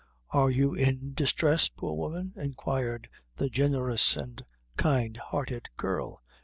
[0.31, 4.43] "Are you in distress, poor woman," inquired the generous and
[4.75, 6.23] kind hearted girl.